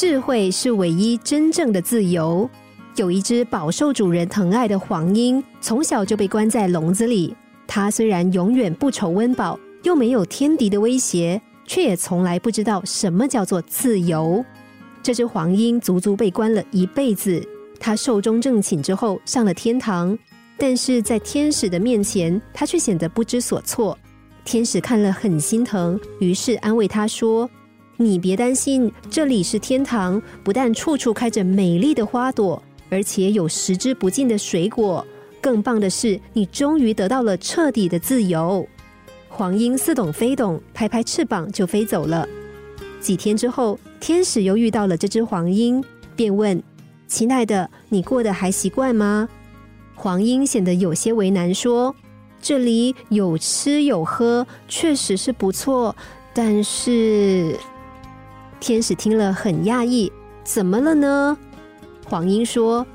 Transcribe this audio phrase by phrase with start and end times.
[0.00, 2.48] 智慧是唯一真正的自由。
[2.96, 7.36] 有一只饱受主人疼爱的黄莺，从小就被关在笼子里。
[7.66, 14.42] 它虽然永远不愁温饱，又没有天敌的威胁，却也从来不知道什么叫做自由。
[15.02, 17.46] 这只黄莺足足被关了一辈子。
[17.78, 20.18] 它寿终正寝之后上了天堂，
[20.56, 23.98] 但是在天使的面前，它却显得不知所措。
[24.46, 27.48] 天使看了很心疼，于是安慰他说
[28.02, 35.06] ：“你别担心，这里是天堂，不但处处开着美丽的花朵，而且有食之不尽的水果。
[35.38, 38.66] 更棒的是，你终于得到了彻底的自由。”
[39.28, 42.26] 黄莺似懂非懂，拍拍翅膀就飞走了。
[43.02, 45.84] 几天之后，天使又遇到了这只黄莺，
[46.16, 46.62] 便问
[47.06, 49.28] ：“亲爱的，你过得还习惯吗？”
[49.94, 51.94] 黄莺显得有些为难，说。
[52.40, 55.94] 这里有吃有喝，确实是不错。
[56.32, 57.54] 但是，
[58.60, 60.12] 天使听了很讶异，
[60.44, 61.36] 怎么了呢？
[62.06, 62.86] 黄莺说：“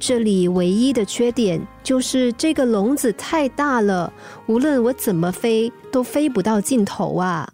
[0.00, 4.12] 这里唯一的缺点就是这个笼子太大了，
[4.46, 7.48] 无论我怎么飞，都飞不到尽头啊。”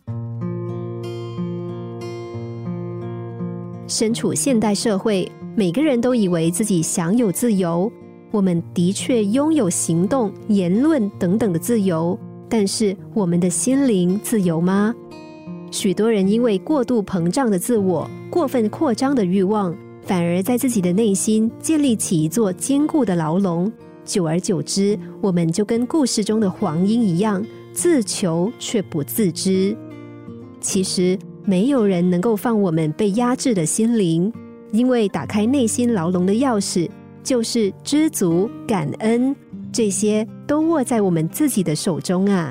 [3.88, 7.91] 身处现代社会，每个人都以为自己享有自由。
[8.30, 12.19] 我们的确拥有行动、言论等等的自由，
[12.50, 14.94] 但是我们的心灵自由吗？
[15.70, 23.70] 许多人因为过度膨胀的自我、过分扩张的欲望，反而在自己的内心建立起一座坚固的牢笼。
[24.05, 29.77] 久而久之，我们就跟故事中的黄莺一样，自求却不自知。
[30.60, 34.32] 其实，没有人能够放我们被压制的心灵，
[34.72, 36.88] 因为打开内心牢笼的钥匙。
[37.25, 39.36] 就是知足、感恩，
[39.70, 42.50] 这些都握在我们自己的手中啊！